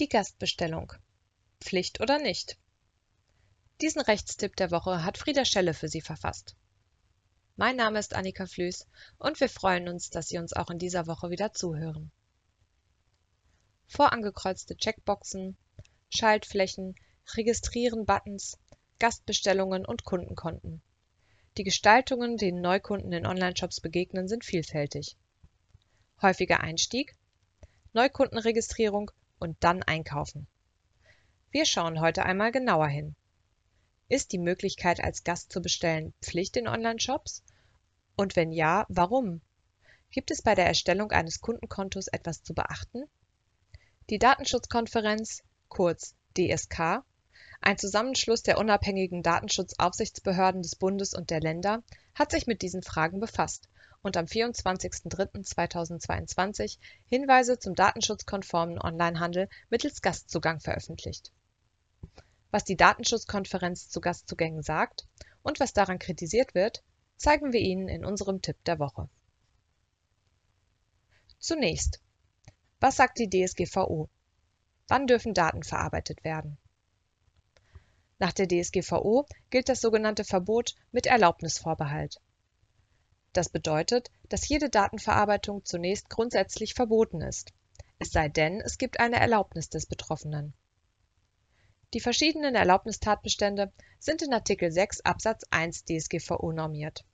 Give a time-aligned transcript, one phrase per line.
[0.00, 0.92] Die Gastbestellung.
[1.60, 2.56] Pflicht oder nicht?
[3.80, 6.54] Diesen Rechtstipp der Woche hat Frieda Schelle für Sie verfasst.
[7.56, 8.86] Mein Name ist Annika Flüß
[9.18, 12.12] und wir freuen uns, dass Sie uns auch in dieser Woche wieder zuhören.
[13.88, 15.56] Vorangekreuzte Checkboxen,
[16.10, 16.94] Schaltflächen,
[17.34, 18.56] Registrieren-Buttons,
[19.00, 20.80] Gastbestellungen und Kundenkonten.
[21.56, 25.16] Die Gestaltungen, denen Neukunden in Onlineshops begegnen, sind vielfältig.
[26.22, 27.16] Häufiger Einstieg,
[27.94, 30.46] Neukundenregistrierung und dann einkaufen.
[31.50, 33.14] Wir schauen heute einmal genauer hin.
[34.08, 37.42] Ist die Möglichkeit, als Gast zu bestellen, Pflicht in Online-Shops?
[38.16, 39.40] Und wenn ja, warum?
[40.10, 43.04] Gibt es bei der Erstellung eines Kundenkontos etwas zu beachten?
[44.10, 47.04] Die Datenschutzkonferenz, kurz DSK,
[47.60, 51.82] ein Zusammenschluss der unabhängigen Datenschutzaufsichtsbehörden des Bundes und der Länder,
[52.14, 53.68] hat sich mit diesen Fragen befasst
[54.02, 61.32] und am 24.03.2022 Hinweise zum datenschutzkonformen Onlinehandel mittels Gastzugang veröffentlicht.
[62.50, 65.06] Was die Datenschutzkonferenz zu Gastzugängen sagt
[65.42, 66.82] und was daran kritisiert wird,
[67.16, 69.08] zeigen wir Ihnen in unserem Tipp der Woche.
[71.38, 72.00] Zunächst.
[72.80, 74.08] Was sagt die DSGVO?
[74.86, 76.56] Wann dürfen Daten verarbeitet werden?
[78.18, 82.20] Nach der DSGVO gilt das sogenannte Verbot mit Erlaubnisvorbehalt
[83.32, 87.52] das bedeutet, dass jede Datenverarbeitung zunächst grundsätzlich verboten ist,
[88.00, 90.54] es sei denn, es gibt eine Erlaubnis des Betroffenen.
[91.94, 97.04] Die verschiedenen Erlaubnistatbestände sind in Artikel 6 Absatz 1 DSGVO normiert.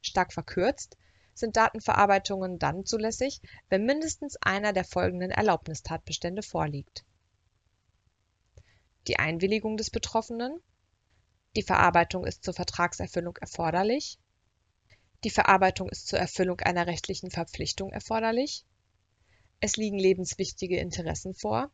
[0.00, 0.96] Stark verkürzt
[1.34, 7.04] sind Datenverarbeitungen dann zulässig, wenn mindestens einer der folgenden Erlaubnistatbestände vorliegt.
[9.06, 10.60] Die Einwilligung des Betroffenen,
[11.54, 14.18] die Verarbeitung ist zur Vertragserfüllung erforderlich
[15.24, 18.64] die Verarbeitung ist zur Erfüllung einer rechtlichen Verpflichtung erforderlich.
[19.60, 21.70] Es liegen lebenswichtige Interessen vor.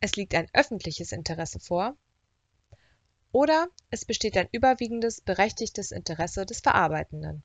[0.00, 1.96] Es liegt ein öffentliches Interesse vor.
[3.32, 7.42] Oder es besteht ein überwiegendes berechtigtes Interesse des Verarbeitenden.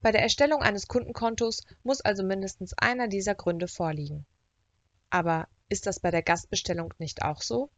[0.00, 4.24] Bei der Erstellung eines Kundenkontos muss also mindestens einer dieser Gründe vorliegen.
[5.10, 7.70] Aber ist das bei der Gastbestellung nicht auch so?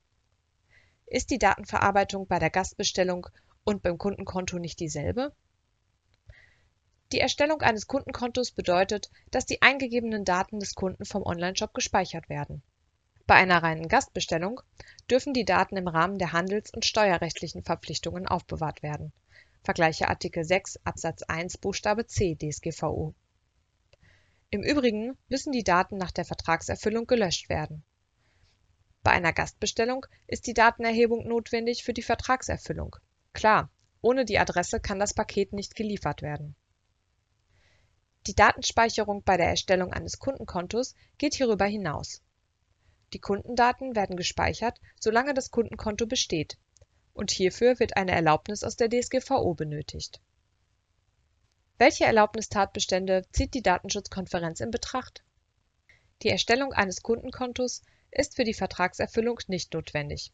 [1.07, 3.27] Ist die Datenverarbeitung bei der Gastbestellung
[3.65, 5.35] und beim Kundenkonto nicht dieselbe?
[7.13, 12.63] Die Erstellung eines Kundenkontos bedeutet, dass die eingegebenen Daten des Kunden vom Onlineshop gespeichert werden.
[13.27, 14.63] Bei einer reinen Gastbestellung
[15.11, 19.13] dürfen die Daten im Rahmen der handels- und steuerrechtlichen Verpflichtungen aufbewahrt werden.
[19.63, 23.15] Vergleiche Artikel 6 Absatz 1 Buchstabe c DSGVO.
[24.49, 27.85] Im Übrigen müssen die Daten nach der Vertragserfüllung gelöscht werden.
[29.03, 32.97] Bei einer Gastbestellung ist die Datenerhebung notwendig für die Vertragserfüllung.
[33.35, 36.57] Klar, ohne die Adresse kann das Paket nicht geliefert werden
[38.27, 42.23] die Datenspeicherung bei der Erstellung eines Kundenkontos geht hierüber hinaus.
[43.13, 46.57] Die Kundendaten werden gespeichert, solange das Kundenkonto besteht,
[47.15, 50.21] und hierfür wird eine Erlaubnis aus der DSGVO benötigt.
[51.79, 55.25] Welche Erlaubnistatbestände zieht die Datenschutzkonferenz in Betracht?
[56.23, 60.33] Die Erstellung eines Kundenkontos ist für die Vertragserfüllung nicht notwendig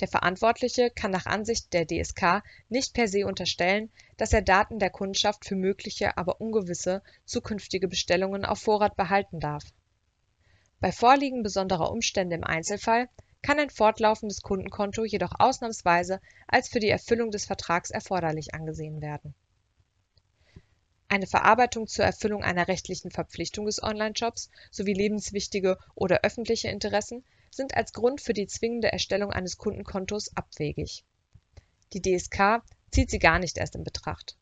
[0.00, 4.90] der Verantwortliche kann nach Ansicht der DSK nicht per se unterstellen, dass er Daten der
[4.90, 9.64] Kundschaft für mögliche, aber ungewisse zukünftige Bestellungen auf Vorrat behalten darf.
[10.80, 13.08] Bei Vorliegen besonderer Umstände im Einzelfall
[13.42, 19.34] kann ein fortlaufendes Kundenkonto jedoch ausnahmsweise als für die Erfüllung des Vertrags erforderlich angesehen werden.
[21.08, 27.76] Eine Verarbeitung zur Erfüllung einer rechtlichen Verpflichtung des Onlineshops sowie lebenswichtige oder öffentliche Interessen sind
[27.76, 31.04] als Grund für die zwingende Erstellung eines Kundenkontos abwegig.
[31.92, 34.36] Die DSK zieht sie gar nicht erst in Betracht.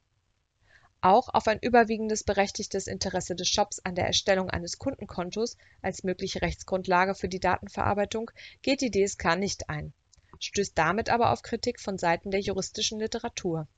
[1.01, 6.43] Auch auf ein überwiegendes berechtigtes Interesse des Shops an der Erstellung eines Kundenkontos als mögliche
[6.43, 8.31] Rechtsgrundlage für die Datenverarbeitung
[8.63, 9.93] geht die DSK nicht ein,
[10.41, 13.69] stößt damit aber auf Kritik von Seiten der juristischen Literatur.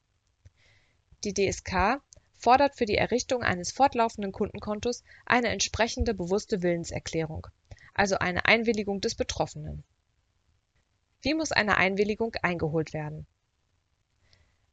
[1.24, 2.00] Die DSK
[2.38, 7.46] fordert für die Errichtung eines fortlaufenden Kundenkontos eine entsprechende bewusste Willenserklärung
[7.94, 9.84] also eine Einwilligung des Betroffenen.
[11.22, 13.26] Wie muss eine Einwilligung eingeholt werden?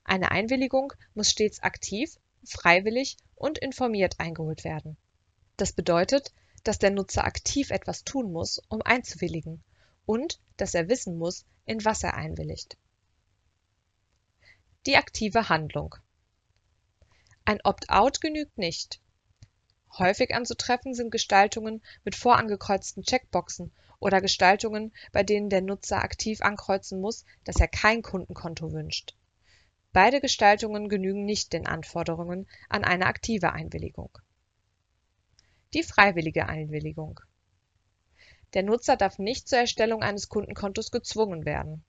[0.03, 4.97] Eine Einwilligung muss stets aktiv, freiwillig und informiert eingeholt werden.
[5.57, 6.33] Das bedeutet,
[6.63, 9.63] dass der Nutzer aktiv etwas tun muss, um einzuwilligen
[10.06, 12.77] und dass er wissen muss, in was er einwilligt.
[14.86, 15.95] Die aktive Handlung.
[17.44, 19.01] Ein Opt-out genügt nicht.
[19.99, 27.01] Häufig anzutreffen sind Gestaltungen mit vorangekreuzten Checkboxen oder Gestaltungen, bei denen der Nutzer aktiv ankreuzen
[27.01, 29.15] muss, dass er kein Kundenkonto wünscht.
[29.94, 34.15] Beide Gestaltungen genügen nicht den Anforderungen an eine aktive Einwilligung.
[35.73, 37.19] Die freiwillige Einwilligung
[38.53, 41.83] Der Nutzer darf nicht zur Erstellung eines Kundenkontos gezwungen werden.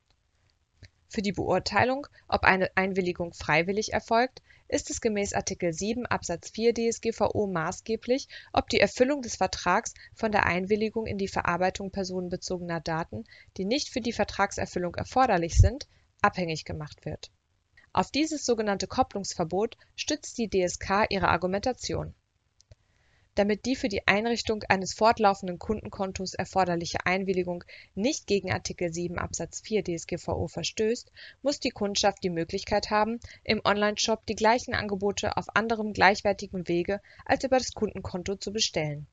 [1.08, 6.74] Für die Beurteilung, ob eine Einwilligung freiwillig erfolgt, ist es gemäß Artikel 7 Absatz 4
[6.74, 13.24] DSGVO maßgeblich, ob die Erfüllung des Vertrags von der Einwilligung in die Verarbeitung personenbezogener Daten,
[13.56, 15.88] die nicht für die Vertragserfüllung erforderlich sind,
[16.20, 17.30] abhängig gemacht wird.
[17.92, 22.14] Auf dieses sogenannte Kopplungsverbot stützt die DSK ihre Argumentation
[23.38, 27.62] damit die für die Einrichtung eines fortlaufenden Kundenkontos erforderliche Einwilligung
[27.94, 31.12] nicht gegen Artikel 7 Absatz 4 DSGVO verstößt,
[31.42, 37.00] muss die Kundschaft die Möglichkeit haben, im Onlineshop die gleichen Angebote auf anderem gleichwertigem Wege
[37.24, 39.06] als über das Kundenkonto zu bestellen.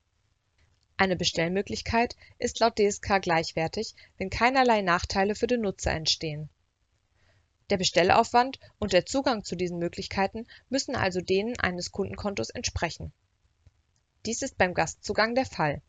[0.98, 6.50] Eine Bestellmöglichkeit ist laut DSK gleichwertig, wenn keinerlei Nachteile für den Nutzer entstehen.
[7.69, 13.13] Der Bestellaufwand und der Zugang zu diesen Möglichkeiten müssen also denen eines Kundenkontos entsprechen
[14.25, 15.81] dies ist beim Gastzugang der Fall.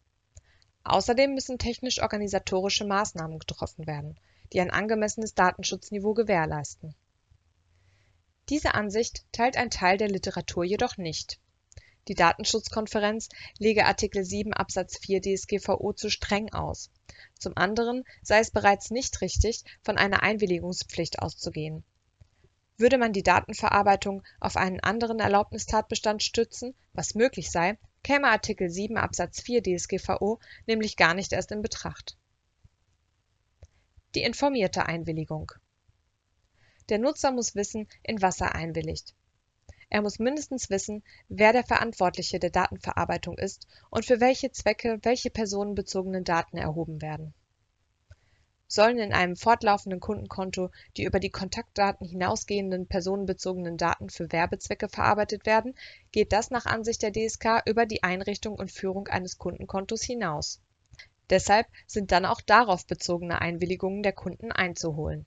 [0.84, 4.18] Außerdem müssen technisch-organisatorische Maßnahmen getroffen werden,
[4.52, 6.94] die ein angemessenes Datenschutzniveau gewährleisten.
[8.48, 11.40] Diese Ansicht teilt ein Teil der Literatur jedoch nicht.
[12.06, 13.28] Die Datenschutzkonferenz
[13.58, 16.90] lege Artikel 7 Absatz 4 DSGVO zu streng aus.
[17.36, 21.82] Zum anderen sei es bereits nicht richtig, von einer Einwilligungspflicht auszugehen.
[22.76, 28.96] Würde man die Datenverarbeitung auf einen anderen Erlaubnistatbestand stützen, was möglich sei käme Artikel 7
[28.98, 32.16] Absatz 4 DSGVO nämlich gar nicht erst in Betracht.
[34.14, 35.50] Die informierte Einwilligung
[36.88, 39.16] Der Nutzer muss wissen, in was er einwilligt.
[39.90, 45.30] Er muss mindestens wissen, wer der Verantwortliche der Datenverarbeitung ist und für welche Zwecke welche
[45.30, 47.34] personenbezogenen Daten erhoben werden
[48.68, 55.46] Sollen in einem fortlaufenden Kundenkonto die über die Kontaktdaten hinausgehenden personenbezogenen Daten für Werbezwecke verarbeitet
[55.46, 55.76] werden,
[56.10, 60.60] geht das nach Ansicht der DSK über die Einrichtung und Führung eines Kundenkontos hinaus.
[61.30, 65.26] Deshalb sind dann auch darauf bezogene Einwilligungen der Kunden einzuholen.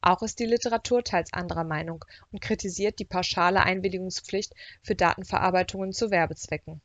[0.00, 6.10] Auch ist die Literatur teils anderer Meinung und kritisiert die pauschale Einwilligungspflicht für Datenverarbeitungen zu
[6.10, 6.80] Werbezwecken.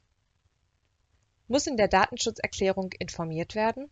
[1.47, 3.89] Muss in der Datenschutzerklärung informiert werden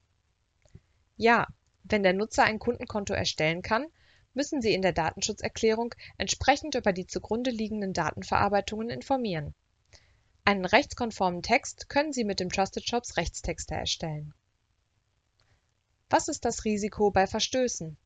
[1.18, 1.48] ja,
[1.84, 3.88] wenn der Nutzer ein Kundenkonto erstellen kann,
[4.34, 9.56] müssen Sie in der Datenschutzerklärung entsprechend über die zugrunde liegenden Datenverarbeitungen informieren.
[10.46, 14.34] Einen rechtskonformen Text können Sie mit dem Trusted Shops Rechtstexte erstellen.
[16.10, 17.98] Was ist das Risiko bei Verstößen?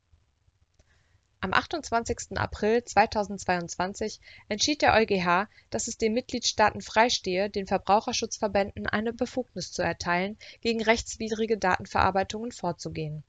[1.43, 2.37] Am 28.
[2.37, 9.81] April 2022 entschied der EuGH, dass es den Mitgliedstaaten freistehe, den Verbraucherschutzverbänden eine Befugnis zu
[9.81, 13.23] erteilen, gegen rechtswidrige Datenverarbeitungen vorzugehen.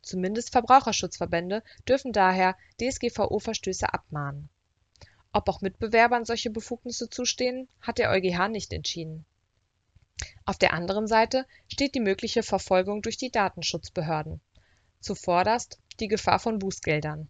[0.00, 4.48] Zumindest Verbraucherschutzverbände dürfen daher DSGVO-Verstöße abmahnen.
[5.34, 9.26] Ob auch Mitbewerbern solche Befugnisse zustehen, hat der EuGH nicht entschieden.
[10.46, 14.40] Auf der anderen Seite steht die mögliche Verfolgung durch die Datenschutzbehörden.
[15.00, 17.28] Zuvorderst die Gefahr von Bußgeldern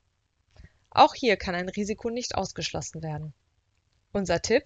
[0.99, 3.33] auch hier kann ein Risiko nicht ausgeschlossen werden.
[4.13, 4.65] Unser Tipp?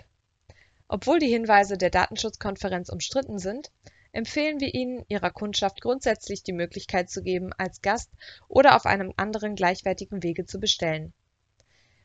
[0.88, 3.70] Obwohl die Hinweise der Datenschutzkonferenz umstritten sind,
[4.12, 8.10] empfehlen wir Ihnen, Ihrer Kundschaft grundsätzlich die Möglichkeit zu geben, als Gast
[8.48, 11.12] oder auf einem anderen gleichwertigen Wege zu bestellen.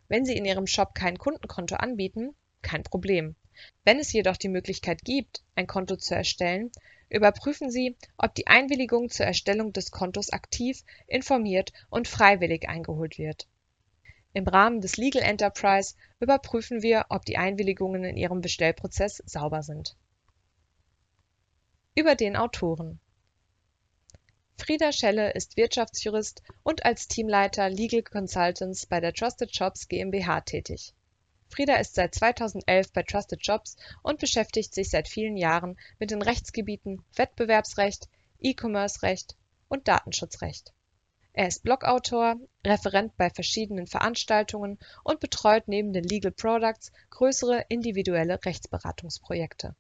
[0.08, 3.36] Wenn Sie in Ihrem Shop kein Kundenkonto anbieten, kein Problem.
[3.84, 6.72] Wenn es jedoch die Möglichkeit gibt, ein Konto zu erstellen,
[7.10, 13.48] überprüfen Sie, ob die Einwilligung zur Erstellung des Kontos aktiv, informiert und freiwillig eingeholt wird
[14.38, 19.98] im Rahmen des Legal Enterprise überprüfen wir, ob die Einwilligungen in Ihrem Bestellprozess sauber sind.
[21.96, 23.00] Über den Autoren
[24.56, 30.94] Frieda Schelle ist Wirtschaftsjurist und als Teamleiter Legal Consultants bei der Trusted Shops GmbH tätig.
[31.50, 36.22] Frieda ist seit 2011 bei Trusted Jobs und beschäftigt sich seit vielen Jahren mit den
[36.22, 38.08] Rechtsgebieten Wettbewerbsrecht,
[38.40, 39.36] E-Commerce-Recht
[39.68, 40.74] und Datenschutzrecht
[41.38, 48.44] er ist Blogautor, Referent bei verschiedenen Veranstaltungen und betreut neben den Legal Products größere individuelle
[48.44, 49.76] Rechtsberatungsprojekte.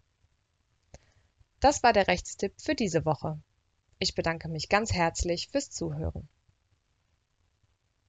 [1.59, 3.39] Das war der Rechtstipp für diese Woche.
[3.97, 6.29] Ich bedanke mich ganz herzlich fürs Zuhören